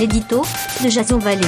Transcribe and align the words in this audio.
l'édito 0.00 0.40
de 0.82 0.88
Jason 0.88 1.18
Vallée. 1.18 1.46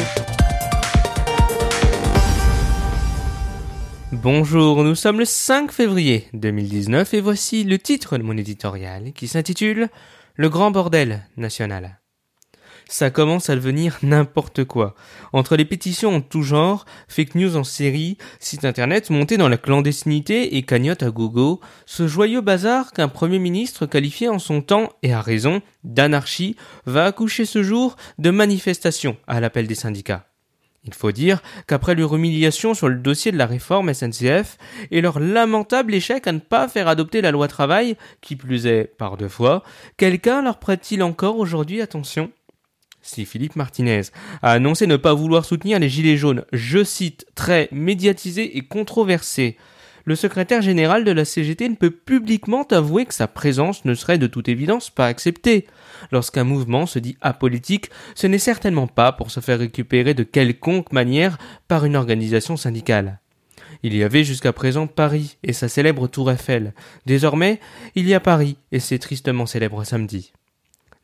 Bonjour, 4.12 4.84
nous 4.84 4.94
sommes 4.94 5.20
le 5.20 5.24
5 5.24 5.72
février 5.72 6.28
2019 6.34 7.14
et 7.14 7.20
voici 7.22 7.64
le 7.64 7.78
titre 7.78 8.18
de 8.18 8.22
mon 8.22 8.36
éditorial 8.36 9.14
qui 9.14 9.26
s'intitule 9.26 9.88
Le 10.34 10.50
grand 10.50 10.70
bordel 10.70 11.22
national 11.38 12.01
ça 12.88 13.10
commence 13.10 13.50
à 13.50 13.54
devenir 13.54 13.98
n'importe 14.02 14.64
quoi. 14.64 14.94
Entre 15.32 15.56
les 15.56 15.64
pétitions 15.64 16.16
en 16.16 16.20
tout 16.20 16.42
genre, 16.42 16.84
fake 17.08 17.34
news 17.34 17.56
en 17.56 17.64
série, 17.64 18.18
sites 18.40 18.64
internet 18.64 19.10
montés 19.10 19.36
dans 19.36 19.48
la 19.48 19.56
clandestinité 19.56 20.56
et 20.56 20.62
cagnotte 20.62 21.02
à 21.02 21.10
gogo, 21.10 21.60
ce 21.86 22.06
joyeux 22.06 22.40
bazar 22.40 22.92
qu'un 22.92 23.08
premier 23.08 23.38
ministre 23.38 23.86
qualifié 23.86 24.28
en 24.28 24.38
son 24.38 24.62
temps, 24.62 24.90
et 25.02 25.12
à 25.12 25.20
raison, 25.20 25.62
d'anarchie, 25.84 26.56
va 26.86 27.06
accoucher 27.06 27.44
ce 27.44 27.62
jour 27.62 27.96
de 28.18 28.30
manifestation 28.30 29.16
à 29.26 29.40
l'appel 29.40 29.66
des 29.66 29.74
syndicats. 29.74 30.26
Il 30.84 30.94
faut 30.94 31.12
dire 31.12 31.42
qu'après 31.68 31.94
leur 31.94 32.16
humiliation 32.16 32.74
sur 32.74 32.88
le 32.88 32.96
dossier 32.96 33.30
de 33.30 33.38
la 33.38 33.46
réforme 33.46 33.94
SNCF 33.94 34.58
et 34.90 35.00
leur 35.00 35.20
lamentable 35.20 35.94
échec 35.94 36.26
à 36.26 36.32
ne 36.32 36.40
pas 36.40 36.66
faire 36.66 36.88
adopter 36.88 37.20
la 37.20 37.30
loi 37.30 37.46
travail, 37.46 37.96
qui 38.20 38.34
plus 38.34 38.66
est 38.66 38.84
par 38.84 39.16
deux 39.16 39.28
fois, 39.28 39.62
quelqu'un 39.96 40.42
leur 40.42 40.58
prête-t-il 40.58 41.02
encore 41.04 41.38
aujourd'hui 41.38 41.80
attention? 41.80 42.32
Si 43.02 43.26
Philippe 43.26 43.56
Martinez 43.56 44.02
a 44.42 44.52
annoncé 44.52 44.86
ne 44.86 44.96
pas 44.96 45.14
vouloir 45.14 45.44
soutenir 45.44 45.78
les 45.78 45.88
Gilets 45.88 46.16
jaunes, 46.16 46.44
je 46.52 46.82
cite, 46.84 47.26
très 47.34 47.68
médiatisés 47.72 48.56
et 48.56 48.62
controversés, 48.62 49.56
le 50.04 50.16
secrétaire 50.16 50.62
général 50.62 51.04
de 51.04 51.12
la 51.12 51.24
CGT 51.24 51.68
ne 51.68 51.74
peut 51.74 51.90
publiquement 51.90 52.64
avouer 52.64 53.06
que 53.06 53.14
sa 53.14 53.28
présence 53.28 53.84
ne 53.84 53.94
serait 53.94 54.18
de 54.18 54.26
toute 54.26 54.48
évidence 54.48 54.90
pas 54.90 55.06
acceptée. 55.06 55.66
Lorsqu'un 56.10 56.44
mouvement 56.44 56.86
se 56.86 56.98
dit 56.98 57.16
apolitique, 57.20 57.90
ce 58.14 58.26
n'est 58.26 58.38
certainement 58.38 58.88
pas 58.88 59.12
pour 59.12 59.30
se 59.30 59.40
faire 59.40 59.60
récupérer 59.60 60.14
de 60.14 60.24
quelconque 60.24 60.92
manière 60.92 61.38
par 61.68 61.84
une 61.84 61.96
organisation 61.96 62.56
syndicale. 62.56 63.20
Il 63.84 63.96
y 63.96 64.02
avait 64.02 64.24
jusqu'à 64.24 64.52
présent 64.52 64.86
Paris 64.86 65.38
et 65.42 65.52
sa 65.52 65.68
célèbre 65.68 66.08
tour 66.08 66.30
Eiffel. 66.30 66.74
Désormais, 67.06 67.60
il 67.94 68.08
y 68.08 68.14
a 68.14 68.20
Paris 68.20 68.56
et 68.70 68.80
ses 68.80 68.98
tristement 68.98 69.46
célèbres 69.46 69.84
samedis. 69.84 70.32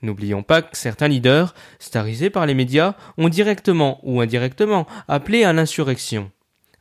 N'oublions 0.03 0.43
pas 0.43 0.63
que 0.63 0.77
certains 0.77 1.09
leaders, 1.09 1.55
starisés 1.79 2.31
par 2.31 2.47
les 2.47 2.55
médias, 2.55 2.95
ont 3.17 3.29
directement 3.29 4.01
ou 4.03 4.21
indirectement 4.21 4.87
appelé 5.09 5.45
à 5.45 5.53
l'insurrection. 5.53 6.31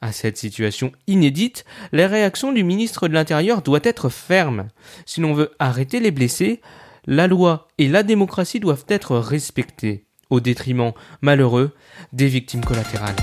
À 0.01 0.11
cette 0.11 0.37
situation 0.37 0.91
inédite, 1.07 1.65
la 1.91 2.07
réaction 2.07 2.51
du 2.51 2.63
ministre 2.63 3.07
de 3.07 3.13
l'Intérieur 3.13 3.63
doit 3.63 3.79
être 3.83 4.09
ferme. 4.09 4.67
Si 5.07 5.21
l'on 5.21 5.33
veut 5.33 5.51
arrêter 5.57 5.99
les 5.99 6.11
blessés, 6.11 6.61
la 7.07 7.25
loi 7.25 7.67
et 7.79 7.87
la 7.87 8.03
démocratie 8.03 8.59
doivent 8.59 8.85
être 8.89 9.17
respectées, 9.17 10.05
au 10.29 10.39
détriment 10.39 10.91
malheureux 11.21 11.71
des 12.13 12.27
victimes 12.27 12.63
collatérales. 12.63 13.15